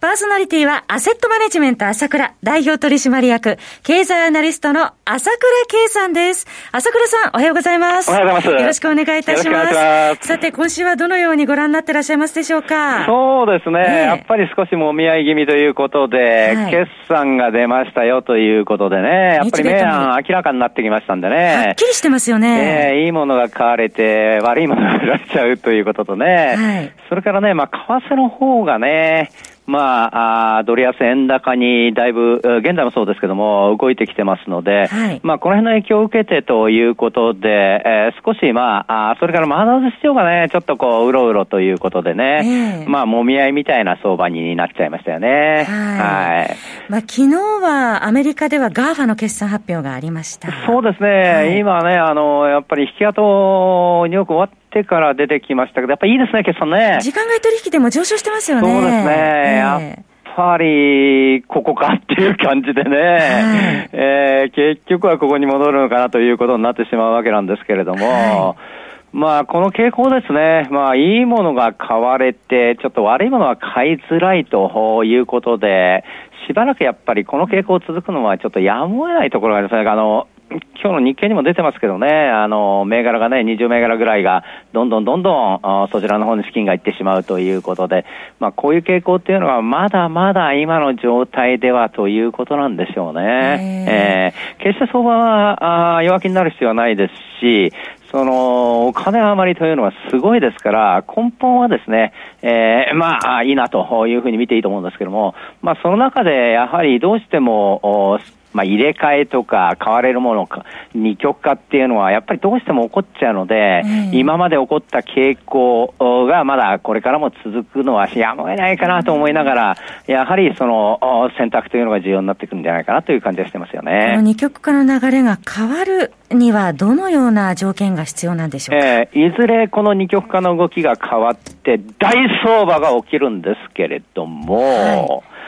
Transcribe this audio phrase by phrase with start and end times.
[0.00, 6.46] パーソナリティはアセットマネジメント朝倉代表取締役経済アナリストの朝倉圭さんです。
[6.72, 8.10] 朝倉さん、おはようございます。
[8.10, 8.62] おはようございます。
[8.62, 9.74] よろしくお願いいたします。
[9.74, 13.04] ますさて、今週はどのようにご覧になってらっしゃいますでしょうか？
[13.04, 13.78] そうですね。
[13.80, 21.66] えー、やっぱり少しもみ合い気味ということで、はい、決算が出ましたよということでね、やっぱり明暗明らかになってきましたんでね。
[21.66, 22.92] はっきりしてますよね。
[22.92, 26.54] えー、いいものが買われて、悪いものが売られちゃうということとね。
[26.56, 29.30] はい、それからね、まあ、為替の方がね、
[29.70, 45.64] まあ、あドル安円高にだいぶ、現在もそうですけども、動いてきてますので、はい、まあ、この辺の影響を受けてということで、えー、少し、まあ、あそれからマザーズ市場がね、ちょっとこう、うろうろということでね、えー、まあ、もみ合いみたいな相場になっちゃいましたよね。
[45.68, 46.38] はい。
[46.40, 46.56] はい、
[46.88, 50.48] まあ、昨日はアメリカでは GAFA の決算発表がありました。
[50.66, 51.08] そうですね。
[51.08, 56.98] はい、今ね、あの、やっぱり引け後によく終わってから出てきましたけど、やっぱいいですね、決算ね。
[57.02, 58.72] 時間外取引でも上昇してますよね。
[58.72, 59.12] そうですね。
[59.12, 68.80] えー、やっぱり、ここかっていう感じでね、はい、えー、結局はここに戻るのかなということになってしまうわけなんですけれども、はい
[69.12, 70.68] まあ、この傾向ですね。
[70.70, 76.04] まあ、いいものが買われて、ちょっと悪いものは買いづらいということで、
[76.46, 79.90] しばらくやっぱりこの傾向続くのはちょっとやむを得ないところがありますね。
[79.90, 88.04] あの、今日の日経にも出てますけどね、あの、銘柄がね、20銘柄ぐらいが、どんどんどんどん、そちらの方に資金がいってしまうということで、
[88.40, 93.86] まあ、こういう傾向っていうのは、まだまだ今の状態ではということなんでしょうね。
[93.88, 97.72] えー、決して相場はあ弱気になる必要はないですし、
[98.10, 102.12] その、お金余りというのはすごいですから、根本はですね、
[102.42, 108.18] えー、まあ、いいなというふうに見ていいと思うんですけども、まあ、その中でやはりどうしても、
[108.52, 115.94] まあ、入れ替えとか買われるものか、二極化っていうのはやっぱりどうしても起こっちゃうので、うん、今まで起こった傾向
[116.26, 120.98] がまだこれからも続くのはやむを得ないかなと思いながら、やはりその
[121.38, 124.18] 選択というのが重要になってくるんじゃないかなという感じがしてますよね。
[124.20, 135.39] 二極化の流れが変わるにはどのような条件が必要なんでしょうか、えー、いずれこの二極化の動きが変わって大相場が起きるんですけれども、はい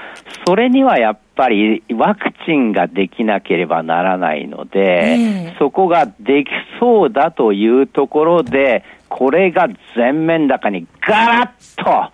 [0.47, 6.51] それにはやっぱりワクチンができなければならないので、えー、そこができ
[6.81, 12.13] そうだというところで、これが全面高にガラッと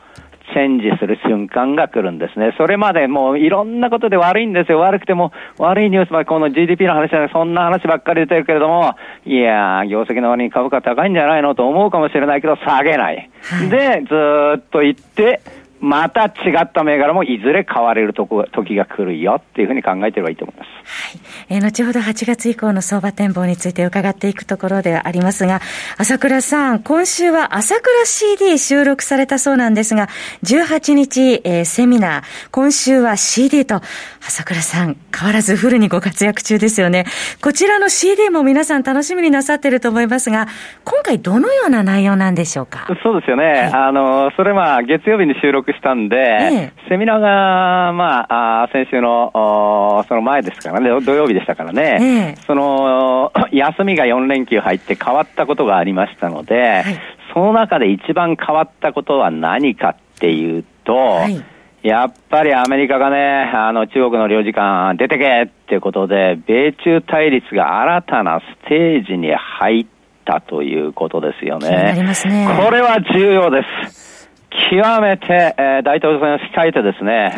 [0.53, 2.55] チェンジする瞬間が来るんですね。
[2.57, 4.81] それまでもういろんなことで悪いんですよ。
[4.81, 8.95] 悪くても悪いニュースばこの GDP の話じゃない、そんな話ばっかり出てるけれども、
[9.27, 13.31] いや業績の割に株価高いんじゃないのと思うかもしれないけど、下げない。
[13.43, 14.15] はい、で、ず
[14.59, 15.41] っと言って、
[15.81, 20.69] また違った銘柄もいずれ買われるとこ時が来るよっていうふうに考えてればいいと思います。
[21.51, 21.57] はい。
[21.57, 25.61] えー、後ほど8月以降の相場展望について伺っていくところではありますが、
[25.97, 30.09] 朝倉さん、今週は朝倉 CD 収録されたそうなんですが、
[30.45, 33.81] 18日、えー、セミナー、今週は CD と、
[34.27, 37.07] 朝倉さん、変わらずフルにご活躍中ですよね。
[37.43, 40.47] こちらの CD も皆さん楽しみになさってると思いますが、
[40.85, 42.87] 今回どのような内容なんでしょうか？
[43.03, 43.45] そうですよね。
[43.45, 56.85] はい、あの、それまあ、月曜日に収録したんで、ええ、セミナーが、まあ、あ先週の、その前ですからね、土曜日でしたからね、え、その、 休みが4連休入って変わったことがありましたので、はい、
[57.35, 61.43] その中で一番変わったことは何かっていうと、はい。
[61.83, 69.87] やっぱりアメリカがね、あの中国の領事館出てけっていうことで、米中対立が新たなステージに入っ
[70.25, 71.95] たということですよね。
[72.27, 72.49] ね。
[72.65, 73.63] これは重要で
[73.93, 74.08] す。
[74.51, 77.33] 極めて、えー、大統領選を控えてですね、はい、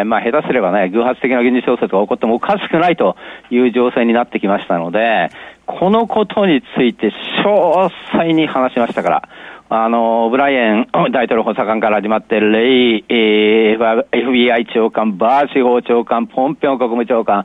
[0.00, 3.16] えー、まあ、下手すればね、偶発的な軍事小説が起こってもおかしくないと
[3.50, 5.30] いう情勢になってきましたので、
[5.66, 7.10] このことについて
[7.44, 9.28] 詳細に話しましたから、
[9.68, 17.44] あの、ブライエン 大統領補佐官から始まって、レイ、えー、FBI 長官、バー司法長官、ポンペオ国務長官、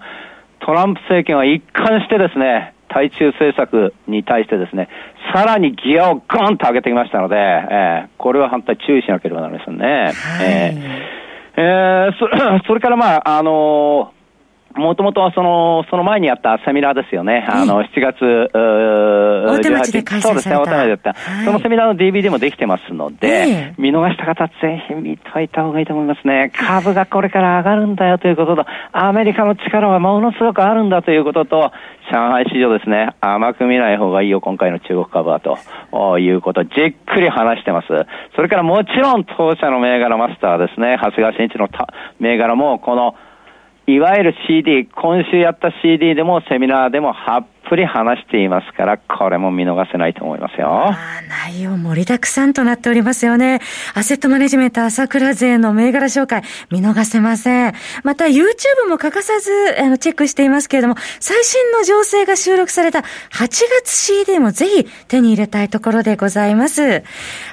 [0.60, 4.90] トランプ政権は一貫してですね、対中政策に対してですね、
[5.34, 9.86] さらにギアをゴンと上げてきましたので、えー、これは反対注意しなければなりませんね。
[9.86, 12.28] はい、えー、えー、そ
[12.68, 14.22] それからまあ、あのー
[14.76, 17.46] もともとその、その前にやったセミナーですよね。
[17.50, 18.50] あの、7月、
[19.46, 20.34] 大手町で開催された。
[20.34, 21.14] そうですね、大手町だった。
[21.14, 26.52] はい、そのセミナーの DVD もできてますので、見逃した方、ぜひ見といた方がいいと思いますね。
[26.56, 31.72] 株がこれから上がるんだよということと、アメリカの力はものすごくあるんだということと、
[32.12, 37.88] 上海市場ですね、甘く見ない方がいいよ、今回の中国株はということ、じっくり話してます。
[38.36, 41.70] それからもちろん当社の銘柄マスターですね、長谷川慎一の
[42.20, 43.16] 銘柄も、この、
[43.88, 50.94] いわゆる CD、今週やった CD でもセミナーでも発ぷり話していますから、これも見逃せないと思いますよ。
[51.30, 53.62] 内容盛りだくさんとなっておりますよね。
[53.94, 57.74] アセットマネジメント朝倉勢の銘柄紹介、見逃せません。
[58.04, 63.06] また YouTube も欠かさずあのチェックしていますけれども、最新の情勢が収録された8
[63.84, 67.04] 月 CD もぜひ手に入れたいところでございます。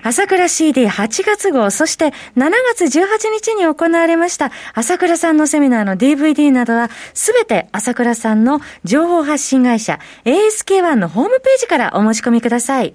[0.03, 2.07] 朝倉 CD8 月号、そして
[2.37, 12.95] 7月18日に行われました朝倉さんのセミナーの DVD などは、すべて朝倉さんの情報発信会社、ASK1 のホームページからお申し込みください。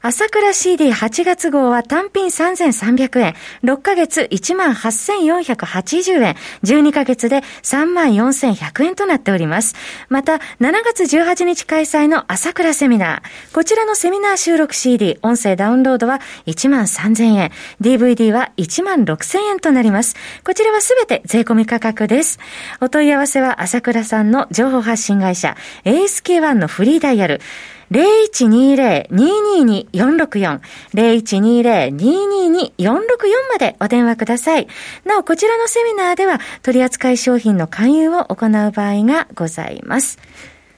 [0.00, 3.34] 朝倉 CD8 月号は単品3300円、
[3.64, 9.74] 6ヶ月18,480円、12ヶ月で34,100円となっております。
[10.08, 13.54] また、7月18日開催の朝倉セミナー。
[13.54, 20.14] こちらのセミナー収録 CD、音声ダウンロードは13,000円、DVD は16,000円となります。
[20.44, 22.38] こちらはすべて税込み価格です。
[22.80, 27.40] お問い合わせは朝倉さんの情報発信会社、ASK1 のフリーダイヤル、
[27.90, 30.60] 0120-222-464
[30.94, 32.98] 0120-222-464
[33.50, 34.66] までお電話ください。
[35.04, 40.18] なお、こちらのセミナーでは取扱い商品の勧誘を行う場合がございます。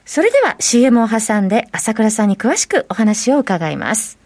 [0.05, 4.17] それでは CM を挟んで朝倉さんに詳しくお話を伺います。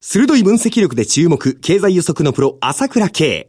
[0.00, 3.48] 鋭い分析力で注目、経済予測のプロ、朝倉慶。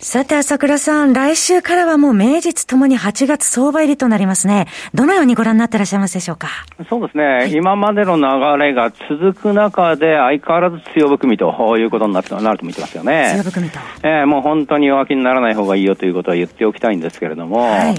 [0.00, 4.68] さて、朝倉さん、来週からはもう名実ともに8月相場入りとなりますね。
[4.94, 6.48] どのようにご覧になってらっしゃいますでしょうか？
[6.88, 7.24] そうですね。
[7.24, 13.32] はい、今までの流れが続く中で、相変わらず強含みということになってなると見てますよね。
[13.34, 13.80] 強含みと。
[14.04, 17.94] えー、もう本当に弱気にならない方がいいよということは言っておきたいんですけれども、はい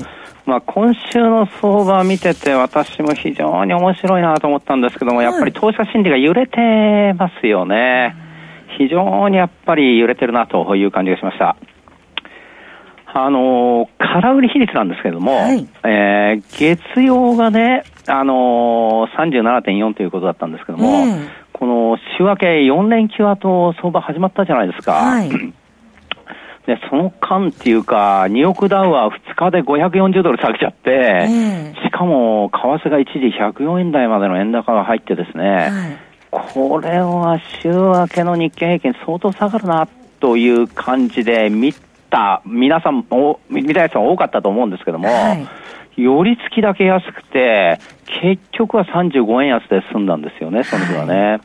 [0.46, 8.16] まあ、今週の相場見てて、私も非常に面白いなと思ったんですけども、やっぱり投資家心理が揺れてますよね。
[8.78, 11.58] 非常にやっぱり揺れてるなという感じがしました。
[13.14, 24.94] あの空売り比率なんですけれども、はい、えー、月曜がね、あのー、37.4ということだったんですけども、うん、この週明け4連休後相場始まったじゃないですか。
[24.94, 25.30] はい、
[26.68, 31.28] で、その間っていうか、ニューヨークダウは2日で540ドル下げちゃって、
[31.84, 32.58] しかも、為
[32.88, 35.98] 替が一時104円台までの円高が入ってですね、はい、
[36.30, 39.88] これは週明けの日経平均相当下がるな
[40.20, 41.74] という感じで見
[42.10, 47.80] た皆さんも、見たやつは多かったと思うんですけども、はい、寄り付きだけ安くて、
[48.22, 51.32] 結局は35円安で済んだんですよね、その日はね。
[51.32, 51.42] はい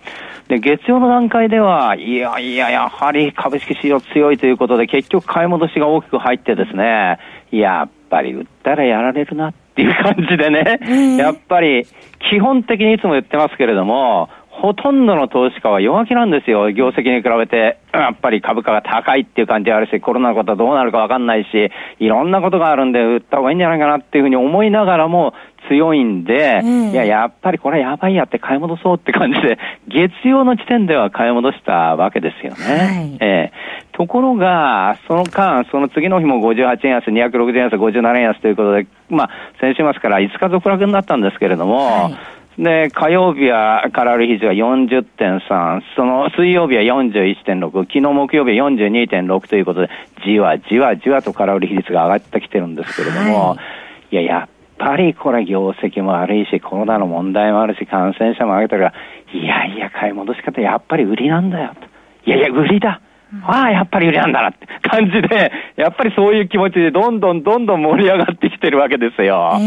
[0.49, 7.19] で、月曜の段階では、いやいや、やはり株式市場強いということで、結局買い戻しが大きく入ってですね、
[7.51, 11.87] やっぱり売ったらやられるなっていう感じでね、やっぱり
[12.31, 14.29] 基本的にいつも言ってますけれども、
[14.65, 16.73] ほとんどの投資家は弱気なんですよ。
[16.73, 25.35] 業績に比べて、やっぱり株価が高いっていう感じあるし、コロナのことはどうなるかわかんないし、いろんなことがあるんで、売った方がいいんじゃないかなっていうふうに思いながらも
[25.69, 32.65] 強いんで、うん、いや、やっぱりこれはやばいやって買い戻そうって感じで、月曜の時点では買い戻したわけですよね。
[32.65, 39.31] はい、えー、ところが、その間、その次の日も58円安、260円安、57円安ということで、まあ、
[39.61, 42.15] 先週末から5日続落になったんですけれども、はい
[42.59, 49.91] で、火曜日は空売り比率が40.3、その水曜日は41.6、昨日木曜日は42.6ということで、
[50.25, 53.57] じわじわじわと空売り比率が上がってきてるんですけれども、は
[54.11, 58.95] い、いや、やっぱりこれ業績も悪いし、コロナの問題もあるし、感染者も上げてるから、
[59.33, 61.87] いやいや、買い戻し方やっぱり売りなんだよと。
[62.27, 63.01] いやいや、売りだ。
[63.43, 69.59] ああ、やっぱり売りなんだなって感じで、やっぱりそういう気持ちでどんどんどんどん盛り上がってきてってるわけですよ。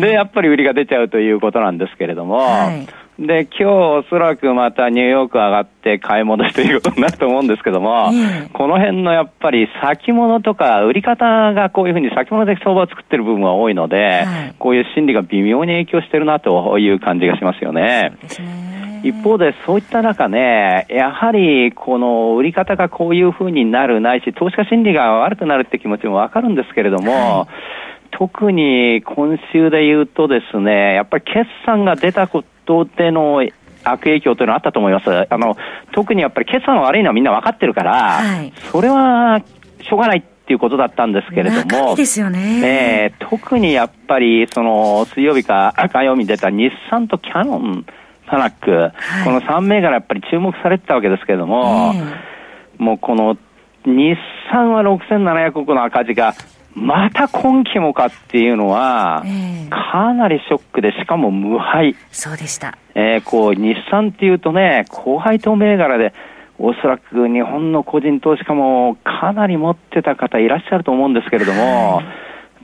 [0.00, 2.86] で、やっぱり売りが出ちゃうということなんですけれども、はい。
[3.16, 8.10] で、今日おそらくまたニューヨーク上がって買い戻しということになると思うんですけども、
[8.52, 18.12] この辺のやっぱり先物とか売り方がこういうふうに先物で相場を作ってる部分は多いので、はい、こういう心理が微妙に影響してるなという感じがしますよね。
[18.40, 19.00] ね。
[19.04, 27.73] 一方でそういった中ね、やはりこの売り方がこういうふうになるないし、投資家心理が悪くなるって気持ちもわかるんですけれども、はい
[28.18, 33.44] 特に今週で言うとですね、やっぱり決算が出たことでの
[33.82, 35.26] 悪影響というのはあったと思います。
[35.28, 35.56] あの、
[35.92, 39.40] 特にやっぱり決算が悪いのはみんな分かってるから、はい、それは
[39.82, 47.86] しょうがないっていうことだったんですけれども、ですよね、えー、特にやっぱり、その、水曜日か火曜日に出た日産とキャノン、
[48.28, 53.36] タナック、はい、この3銘柄やっぱり注目されてたわけですけれども、えー、もうこの
[53.84, 54.16] 日
[54.50, 56.34] 産は6700億の赤字が
[56.74, 61.96] また今期もかっていうのは、えー、かなりショックで、しかも無敗。
[62.10, 62.76] そうでした。
[62.94, 66.12] えー、こう、日産っていうとね、高配当銘柄で、
[66.58, 72.02] おそらく日本の個人投資家もかなり持ってた方いらっしゃると思うんですけれども、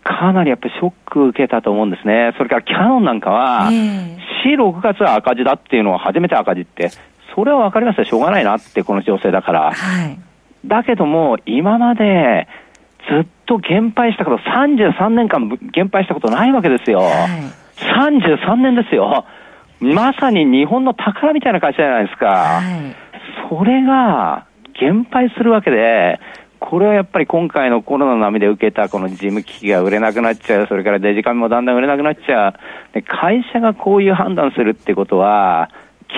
[0.02, 2.32] かなりやっぱりショック受けたと思うんですね。
[2.36, 4.18] それからキャノンなんかは、えー、
[4.56, 6.90] 4、6月は赤字だっていうのは初めて赤字って、
[7.34, 8.04] それはわかりますよ。
[8.04, 9.72] しょうがないなって、この情勢だから。
[9.72, 10.18] はい、
[10.66, 12.48] だけども、今まで、
[13.08, 17.00] ずっと減配したこと、33年間減配したことないわけですよ。
[17.00, 19.24] はい、33年ですよ。
[19.80, 22.26] まさに日本の宝みたいな会社じゃないですか。
[22.26, 22.94] はい、
[23.48, 24.46] それが
[24.78, 26.20] 減配するわけで、
[26.58, 32.54] これはやっぱり今回のコロナの波で受けたこの事務機器が売れなくなっちゃう、それからデジカメもだんだん売れなくなっちゃう。
[32.92, 35.70] で会社がこういう判断するってことは、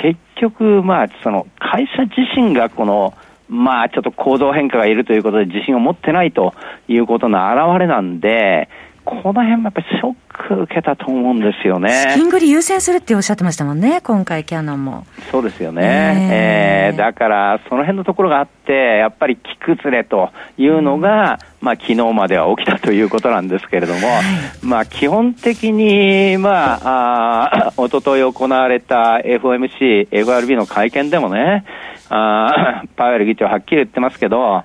[0.03, 3.15] 結局、まあ、その会社自身がこの、
[3.53, 6.55] まあ、ちょっと構造変化がいるということで自信を持ってないと
[6.89, 8.69] いうことの表れなんで、
[9.05, 10.15] この辺もやっぱりショッ
[10.57, 12.07] ク受けたと思うんですよね。
[12.13, 15.05] 資金繰り優先するっておっしゃってましたもんね、今回キャノンも。
[15.31, 15.83] そうですよね。
[15.83, 24.23] えー、えー、だから、その辺のところがあって、やっぱり木崩れというのが、うん、まあ、昨日までは起きたということなんですけれども、はい、
[24.63, 31.65] まあ、基本的に、まあ、あ一昨日行われた FOMC、FRB の会見でもね、
[32.11, 34.65] あ パウエル議長はっきり言ってますけど、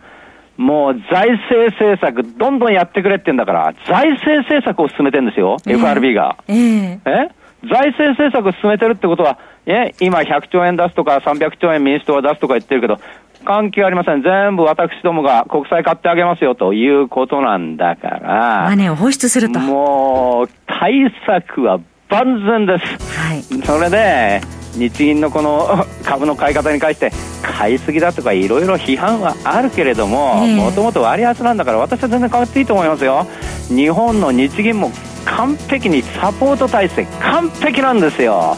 [0.58, 6.36] もう財政政策どんどんやってくれって言うんだから、財政政策を進めてるんですよ、えー、FRB が。
[6.48, 7.29] えー、え？
[7.70, 13.00] 財政政策を進めてるってことは、え、今100兆円出すとか300兆円民主党は出すとか言ってるけど、
[13.46, 14.24] 関係ありません。
[14.24, 18.65] 全部私どもが国債買ってあげますよということなんだから。
[18.70, 19.60] マネーを放出すると。
[19.60, 21.79] もう、対策は
[22.10, 23.20] 万全です。
[23.20, 23.41] はい。
[23.41, 24.41] それで、
[24.77, 33.25] 日銀のこの 株の買い方に関して買いすぎだとかいろいろ批判はあるけれどももともと割安なんだから私は全然変わっていいと思いますよ。
[33.67, 34.91] 日本の日銀も
[35.25, 38.55] 完璧にサポート体制完璧なんですよ。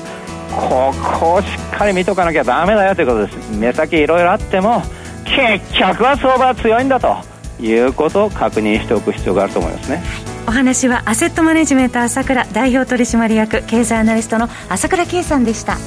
[0.55, 3.35] ここをしっかり見とかなきゃダメだよということです。
[3.57, 4.83] 目先いろいろあっても
[5.23, 7.39] 結局は相場は強いんだと。
[7.61, 10.01] いうことを確認しておく必要があると思いますね。
[10.47, 15.77] お話はアセットマネジメント朝倉代表取締役経済アナリストの朝倉圭さんでした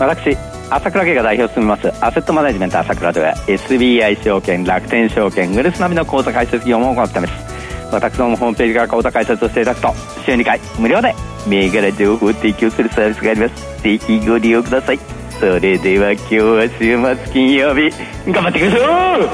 [0.00, 0.36] 私
[0.70, 7.50] 朝倉家が代表を務めますアセットマネジメント朝倉では SBI 証券楽天証券グルス並みの口座開設業務を行っています。
[7.92, 9.92] 私どもホームページから口座開設をしていただくと
[10.24, 11.14] 週2回無料で
[11.46, 13.82] 銘柄情報を提供するサービスがあります。
[13.82, 14.98] ぜひご利用ください。
[15.38, 17.90] それでは今日は週末金曜日
[18.30, 18.84] 頑張っていきましょ
[19.24, 19.28] う!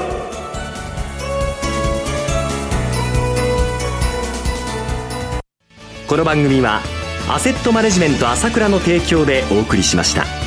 [6.07, 6.81] この番組は
[7.29, 10.46] アセットマネジメント朝倉の提供でお送りしました。